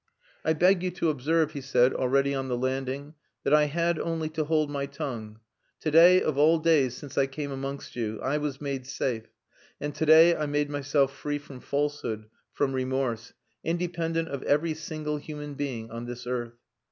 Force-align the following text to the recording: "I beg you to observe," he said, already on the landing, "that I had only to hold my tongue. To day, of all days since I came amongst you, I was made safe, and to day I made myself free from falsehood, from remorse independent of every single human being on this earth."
"I 0.43 0.53
beg 0.53 0.81
you 0.81 0.89
to 0.89 1.11
observe," 1.11 1.51
he 1.51 1.61
said, 1.61 1.93
already 1.93 2.33
on 2.33 2.47
the 2.47 2.57
landing, 2.57 3.13
"that 3.43 3.53
I 3.53 3.65
had 3.65 3.99
only 3.99 4.29
to 4.29 4.45
hold 4.45 4.67
my 4.71 4.87
tongue. 4.87 5.39
To 5.81 5.91
day, 5.91 6.19
of 6.23 6.39
all 6.39 6.57
days 6.57 6.95
since 6.97 7.19
I 7.19 7.27
came 7.27 7.51
amongst 7.51 7.95
you, 7.95 8.19
I 8.19 8.39
was 8.39 8.59
made 8.59 8.87
safe, 8.87 9.27
and 9.79 9.93
to 9.93 10.05
day 10.07 10.35
I 10.35 10.47
made 10.47 10.71
myself 10.71 11.15
free 11.15 11.37
from 11.37 11.59
falsehood, 11.59 12.25
from 12.51 12.73
remorse 12.73 13.33
independent 13.63 14.29
of 14.29 14.41
every 14.41 14.73
single 14.73 15.17
human 15.17 15.53
being 15.53 15.91
on 15.91 16.05
this 16.07 16.25
earth." 16.25 16.55